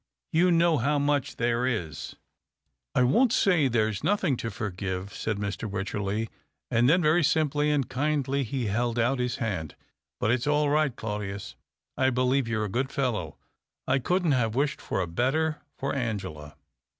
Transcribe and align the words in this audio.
You 0.33 0.49
know 0.51 0.79
how^ 0.79 0.99
much 0.99 1.35
there 1.35 1.67
is."" 1.67 2.15
I 2.95 3.03
won't 3.03 3.31
say 3.31 3.67
there's 3.67 4.03
nothing 4.03 4.35
to 4.37 4.49
forgive," 4.49 5.13
said 5.13 5.37
Mr. 5.37 5.69
Wycherley. 5.69 6.27
And 6.71 6.89
then 6.89 7.03
very 7.03 7.23
simply 7.23 7.69
and 7.69 7.87
kindly 7.87 8.43
he 8.43 8.65
held 8.65 8.97
out 8.97 9.19
his 9.19 9.35
hand. 9.35 9.75
"But 10.19 10.31
it's 10.31 10.47
all 10.47 10.71
right, 10.71 10.95
Claudius. 10.95 11.55
I 11.97 12.09
believe 12.09 12.47
you're 12.47 12.65
a 12.65 12.67
good 12.67 12.91
fellow— 12.91 13.37
I 13.87 13.99
couldn't 13.99 14.31
have 14.31 14.55
wished 14.55 14.81
for 14.81 15.01
a 15.01 15.07
better 15.07 15.61
for 15.77 15.93
Angela. 15.93 16.55